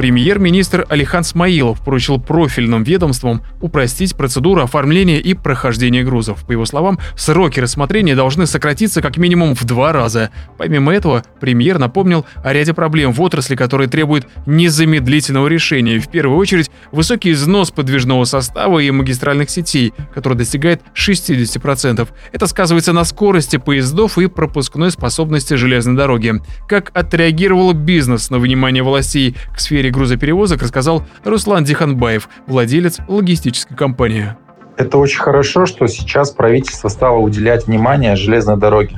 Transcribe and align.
Премьер-министр 0.00 0.86
Алихан 0.88 1.22
Смаилов 1.24 1.84
поручил 1.84 2.18
профильным 2.18 2.84
ведомствам 2.84 3.42
упростить 3.60 4.16
процедуру 4.16 4.62
оформления 4.62 5.20
и 5.20 5.34
прохождения 5.34 6.02
грузов. 6.02 6.46
По 6.46 6.52
его 6.52 6.64
словам, 6.64 6.98
сроки 7.16 7.60
рассмотрения 7.60 8.16
должны 8.16 8.46
сократиться 8.46 9.02
как 9.02 9.18
минимум 9.18 9.54
в 9.54 9.64
два 9.66 9.92
раза. 9.92 10.30
Помимо 10.56 10.94
этого, 10.94 11.22
премьер 11.38 11.78
напомнил 11.78 12.24
о 12.42 12.54
ряде 12.54 12.72
проблем 12.72 13.12
в 13.12 13.20
отрасли, 13.20 13.56
которые 13.56 13.90
требуют 13.90 14.26
незамедлительного 14.46 15.48
решения. 15.48 15.98
В 15.98 16.08
первую 16.08 16.38
очередь, 16.38 16.70
высокий 16.92 17.32
износ 17.32 17.70
подвижного 17.70 18.24
состава 18.24 18.78
и 18.78 18.90
магистральных 18.90 19.50
сетей, 19.50 19.92
который 20.14 20.38
достигает 20.38 20.80
60%. 20.94 22.08
Это 22.32 22.46
сказывается 22.46 22.94
на 22.94 23.04
скорости 23.04 23.58
поездов 23.58 24.16
и 24.16 24.28
пропускной 24.28 24.92
способности 24.92 25.52
железной 25.52 25.96
дороги. 25.96 26.36
Как 26.66 26.90
отреагировал 26.94 27.74
бизнес 27.74 28.30
на 28.30 28.38
внимание 28.38 28.82
властей 28.82 29.36
к 29.54 29.60
сфере 29.60 29.89
грузоперевозок, 29.90 30.62
рассказал 30.62 31.02
Руслан 31.24 31.64
Диханбаев, 31.64 32.28
владелец 32.46 32.98
логистической 33.08 33.76
компании. 33.76 34.34
Это 34.76 34.96
очень 34.96 35.20
хорошо, 35.20 35.66
что 35.66 35.86
сейчас 35.88 36.30
правительство 36.30 36.88
стало 36.88 37.18
уделять 37.18 37.66
внимание 37.66 38.16
железной 38.16 38.56
дороге, 38.56 38.96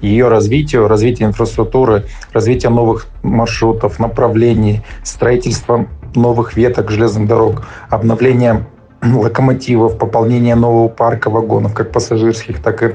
ее 0.00 0.28
развитию, 0.28 0.86
развитию 0.86 1.28
инфраструктуры, 1.28 2.04
развитию 2.32 2.70
новых 2.70 3.08
маршрутов, 3.24 3.98
направлений, 3.98 4.82
строительство 5.02 5.88
новых 6.14 6.56
веток 6.56 6.90
железных 6.90 7.26
дорог, 7.26 7.66
обновление 7.90 8.64
локомотивов, 9.02 9.98
пополнение 9.98 10.54
нового 10.54 10.88
парка 10.88 11.30
вагонов, 11.30 11.74
как 11.74 11.90
пассажирских, 11.90 12.62
так 12.62 12.82
и 12.82 12.92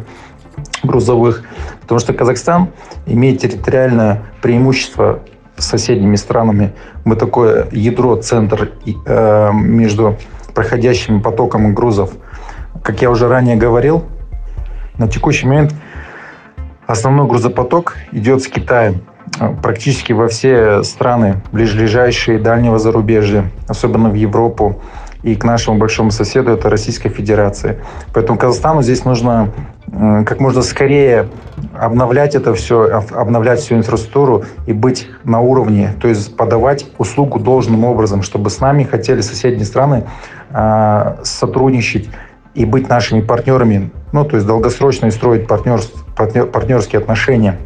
грузовых. 0.83 1.43
Потому 1.81 1.99
что 1.99 2.13
Казахстан 2.13 2.69
имеет 3.05 3.41
территориальное 3.41 4.23
преимущество 4.41 5.19
с 5.59 5.65
соседними 5.65 6.15
странами. 6.15 6.73
Мы 7.05 7.15
такое 7.15 7.67
ядро, 7.71 8.15
центр 8.15 8.71
э, 9.05 9.51
между 9.53 10.17
проходящим 10.53 11.21
потоком 11.21 11.73
грузов. 11.73 12.11
Как 12.83 13.01
я 13.01 13.09
уже 13.09 13.27
ранее 13.27 13.55
говорил, 13.55 14.05
на 14.97 15.07
текущий 15.07 15.45
момент 15.47 15.73
основной 16.87 17.27
грузопоток 17.27 17.97
идет 18.11 18.41
с 18.41 18.47
Китая 18.47 18.93
практически 19.61 20.11
во 20.11 20.27
все 20.27 20.83
страны, 20.83 21.41
ближайшие 21.51 22.39
дальнего 22.39 22.79
зарубежья, 22.79 23.45
особенно 23.67 24.09
в 24.09 24.15
Европу 24.15 24.81
и 25.23 25.35
к 25.35 25.43
нашему 25.43 25.77
большому 25.77 26.11
соседу, 26.11 26.51
это 26.51 26.69
Российская 26.69 27.09
Федерация. 27.09 27.79
Поэтому 28.13 28.39
Казахстану 28.39 28.81
здесь 28.81 29.05
нужно 29.05 29.51
как 29.91 30.39
можно 30.39 30.61
скорее 30.61 31.27
обновлять 31.79 32.35
это 32.35 32.53
все, 32.53 33.01
обновлять 33.11 33.59
всю 33.59 33.75
инфраструктуру 33.75 34.43
и 34.67 34.73
быть 34.73 35.07
на 35.23 35.39
уровне, 35.39 35.95
то 36.01 36.07
есть 36.07 36.35
подавать 36.35 36.85
услугу 36.97 37.39
должным 37.39 37.85
образом, 37.85 38.21
чтобы 38.21 38.49
с 38.49 38.59
нами 38.59 38.83
хотели 38.83 39.21
соседние 39.21 39.65
страны 39.65 40.03
э, 40.49 41.15
сотрудничать 41.23 42.09
и 42.53 42.65
быть 42.65 42.89
нашими 42.89 43.21
партнерами, 43.21 43.91
ну, 44.11 44.25
то 44.25 44.35
есть 44.35 44.45
долгосрочно 44.45 45.09
строить 45.11 45.47
партнерств, 45.47 46.05
партнер, 46.15 46.45
партнерские 46.47 46.99
отношения. 46.99 47.57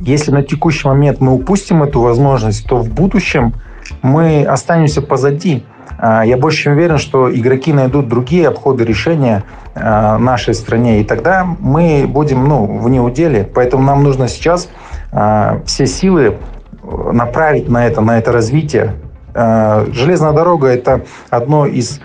Если 0.00 0.32
на 0.32 0.42
текущий 0.42 0.88
момент 0.88 1.20
мы 1.20 1.32
упустим 1.32 1.82
эту 1.82 2.00
возможность, 2.00 2.66
то 2.66 2.78
в 2.78 2.88
будущем 2.88 3.54
мы 4.00 4.44
останемся 4.44 5.02
позади. 5.02 5.64
А, 6.04 6.24
я 6.24 6.36
больше 6.36 6.64
чем 6.64 6.72
уверен, 6.72 6.98
что 6.98 7.32
игроки 7.32 7.72
найдут 7.72 8.08
другие 8.08 8.48
обходы 8.48 8.84
решения 8.84 9.44
а, 9.76 10.18
нашей 10.18 10.52
стране, 10.52 11.00
и 11.00 11.04
тогда 11.04 11.46
мы 11.60 12.06
будем 12.08 12.48
ну, 12.48 12.66
в 12.66 12.88
неуделе. 12.88 13.48
Поэтому 13.54 13.84
нам 13.84 14.02
нужно 14.02 14.26
сейчас 14.26 14.68
а, 15.12 15.60
все 15.64 15.86
силы 15.86 16.38
направить 16.82 17.68
на 17.68 17.86
это, 17.86 18.00
на 18.00 18.18
это 18.18 18.32
развитие. 18.32 18.94
Железная 19.34 20.32
дорога– 20.32 20.66
это 20.68 21.02
одно 21.30 21.64
из 21.64 22.00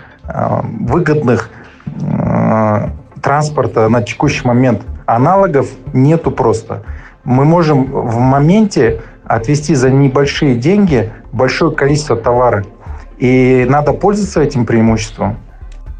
выгодных 0.62 1.50
транспорта 3.20 3.88
на 3.88 4.02
текущий 4.02 4.46
момент. 4.46 4.82
Аналогов 5.04 5.66
нету 5.92 6.30
просто. 6.30 6.84
Мы 7.24 7.44
можем 7.44 7.84
в 7.84 8.18
моменте 8.18 9.02
отвести 9.24 9.74
за 9.74 9.90
небольшие 9.90 10.54
деньги 10.54 11.12
большое 11.32 11.72
количество 11.72 12.16
товара. 12.16 12.64
И 13.18 13.66
надо 13.68 13.92
пользоваться 13.92 14.40
этим 14.40 14.64
преимуществом. 14.64 15.38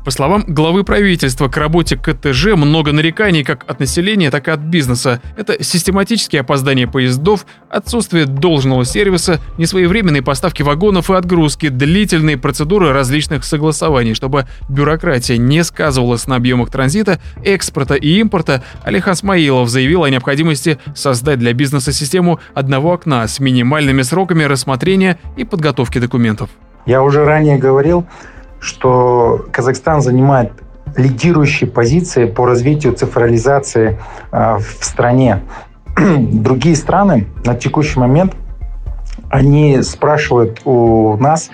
По 0.08 0.12
словам 0.12 0.42
главы 0.46 0.84
правительства, 0.84 1.48
к 1.48 1.56
работе 1.58 1.94
КТЖ 1.94 2.54
много 2.54 2.92
нареканий 2.92 3.44
как 3.44 3.68
от 3.68 3.78
населения, 3.78 4.30
так 4.30 4.48
и 4.48 4.50
от 4.50 4.60
бизнеса. 4.60 5.20
Это 5.36 5.62
систематические 5.62 6.40
опоздания 6.40 6.86
поездов, 6.86 7.44
отсутствие 7.68 8.24
должного 8.24 8.86
сервиса, 8.86 9.38
несвоевременные 9.58 10.22
поставки 10.22 10.62
вагонов 10.62 11.10
и 11.10 11.14
отгрузки, 11.14 11.68
длительные 11.68 12.38
процедуры 12.38 12.92
различных 12.94 13.44
согласований. 13.44 14.14
Чтобы 14.14 14.46
бюрократия 14.70 15.36
не 15.36 15.62
сказывалась 15.62 16.26
на 16.26 16.36
объемах 16.36 16.70
транзита, 16.70 17.20
экспорта 17.44 17.94
и 17.94 18.18
импорта, 18.18 18.62
Алихан 18.84 19.14
Смаилов 19.14 19.68
заявил 19.68 20.04
о 20.04 20.10
необходимости 20.10 20.78
создать 20.94 21.38
для 21.38 21.52
бизнеса 21.52 21.92
систему 21.92 22.40
одного 22.54 22.94
окна 22.94 23.28
с 23.28 23.40
минимальными 23.40 24.00
сроками 24.00 24.44
рассмотрения 24.44 25.18
и 25.36 25.44
подготовки 25.44 25.98
документов. 25.98 26.48
Я 26.88 27.02
уже 27.02 27.26
ранее 27.26 27.58
говорил, 27.58 28.06
что 28.60 29.44
Казахстан 29.52 30.00
занимает 30.00 30.52
лидирующие 30.96 31.68
позиции 31.68 32.24
по 32.24 32.46
развитию 32.46 32.94
цифрализации 32.94 34.00
а, 34.32 34.56
в 34.56 34.82
стране. 34.82 35.42
Другие 35.98 36.74
страны 36.76 37.26
на 37.44 37.54
текущий 37.54 38.00
момент 38.00 38.34
они 39.28 39.82
спрашивают 39.82 40.62
у 40.64 41.18
нас, 41.18 41.50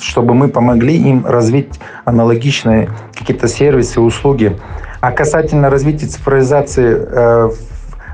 чтобы 0.00 0.32
мы 0.32 0.48
помогли 0.48 0.96
им 0.96 1.26
развить 1.26 1.78
аналогичные 2.06 2.88
какие-то 3.14 3.48
сервисы, 3.48 4.00
услуги. 4.00 4.56
А 5.02 5.12
касательно 5.12 5.68
развития 5.68 6.06
цифровизации 6.06 6.96
э, 6.96 7.50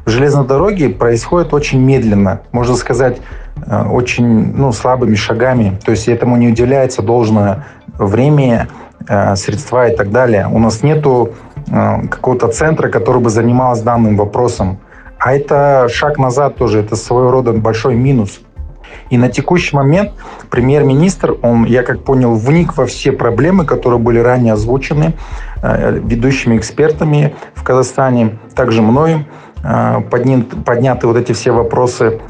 в 0.04 0.10
железной 0.10 0.44
дороге 0.44 0.88
происходит 0.88 1.54
очень 1.54 1.80
медленно, 1.80 2.40
можно 2.50 2.74
сказать, 2.74 3.20
очень 3.66 4.54
ну, 4.54 4.72
слабыми 4.72 5.14
шагами. 5.14 5.78
То 5.84 5.90
есть 5.90 6.08
этому 6.08 6.36
не 6.36 6.48
уделяется 6.48 7.02
должное 7.02 7.64
время, 7.98 8.68
э, 9.08 9.36
средства 9.36 9.88
и 9.88 9.96
так 9.96 10.10
далее. 10.10 10.48
У 10.50 10.58
нас 10.58 10.82
нету 10.82 11.34
э, 11.66 12.06
какого-то 12.08 12.48
центра, 12.48 12.88
который 12.88 13.20
бы 13.20 13.30
занимался 13.30 13.84
данным 13.84 14.16
вопросом. 14.16 14.78
А 15.18 15.32
это 15.32 15.88
шаг 15.88 16.18
назад 16.18 16.56
тоже, 16.56 16.80
это 16.80 16.96
своего 16.96 17.30
рода 17.30 17.52
большой 17.52 17.94
минус. 17.94 18.40
И 19.10 19.18
на 19.18 19.28
текущий 19.28 19.74
момент 19.76 20.12
премьер-министр, 20.50 21.36
он, 21.42 21.64
я 21.64 21.82
как 21.82 22.04
понял, 22.04 22.34
вник 22.34 22.76
во 22.76 22.86
все 22.86 23.12
проблемы, 23.12 23.64
которые 23.64 23.98
были 23.98 24.18
ранее 24.18 24.52
озвучены 24.54 25.14
э, 25.62 25.98
ведущими 26.04 26.56
экспертами 26.56 27.34
в 27.54 27.62
Казахстане, 27.62 28.38
также 28.54 28.82
подняты, 30.10 30.56
подняты 30.64 31.06
вот 31.08 31.16
эти 31.16 31.32
все 31.32 31.50
вопросы. 31.50 32.20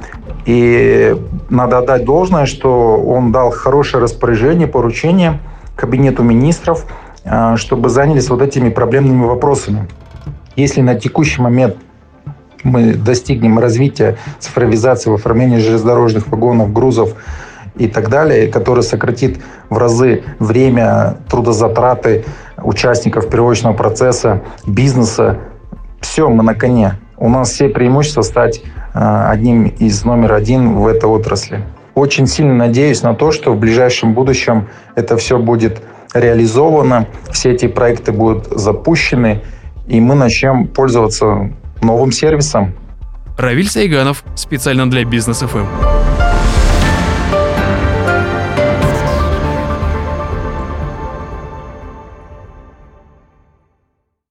И 0.49 1.15
надо 1.51 1.79
отдать 1.79 2.07
должное, 2.07 2.47
что 2.47 2.97
он 2.97 3.33
дал 3.33 3.51
хорошее 3.51 4.03
распоряжение, 4.03 4.67
поручение– 4.67 5.41
кабинету 5.79 6.23
министров, 6.23 6.85
а, 7.25 7.57
чтобы 7.57 7.89
занялись 7.89 8.29
вот 8.29 8.43
этими 8.43 8.69
проблемными 8.69 9.25
вопросами. 9.25 9.89
Если 10.57 10.81
на 10.81 10.97
текущий 10.97 11.41
момент 11.41 11.77
мы 12.65 12.95
достигнем 12.95 13.61
развития 13.61 14.17
цифровизации 14.41 15.11
в 15.11 15.15
оформлении 15.15 15.59
железнодорожных 15.59 16.27
вагонов, 16.29 16.73
грузов 16.73 17.15
и 17.77 17.87
так 17.87 18.09
далее, 18.09 18.49
которое 18.49 18.83
сократит 18.83 19.39
в 19.71 19.79
разы 19.79 20.25
время, 20.41 21.19
трудозатраты 21.31 22.25
участников 22.57 23.29
перевозочного 23.29 23.75
процесса, 23.75 24.43
бизнеса, 24.67 25.39
все, 26.01 26.29
мы 26.29 26.43
на 26.43 26.55
коне. 26.55 26.99
У 27.21 27.29
нас 27.29 27.51
все 27.51 27.69
преимущества 27.69 28.23
стать 28.23 28.63
а, 28.95 29.31
одним 29.31 29.65
из 29.65 30.05
номер 30.05 30.35
один 30.35 30.75
в 30.75 30.87
этой 30.87 31.07
отрасли. 31.07 31.63
Очень 31.95 32.27
сильно 32.27 32.55
надеюсь 32.55 33.03
на 33.03 33.15
то, 33.15 33.33
что 33.33 33.53
в 33.53 33.59
ближайшем 33.59 34.15
будущем 34.15 34.69
это 34.95 35.17
все 35.17 35.39
будет 35.39 35.83
реализовано, 36.15 37.07
все 37.31 37.53
эти 37.53 37.67
проекты 37.67 38.13
будут 38.13 38.47
запущены, 38.47 39.43
и 39.89 40.01
мы 40.01 40.15
начнем 40.15 40.69
пользоваться 40.69 41.51
новым 41.83 42.13
сервисом. 42.13 42.75
Равиль 43.37 43.69
Сайганов 43.69 44.25
специально 44.35 44.89
для 44.89 45.05
Бизнес 45.05 45.39
ФМ. 45.39 45.67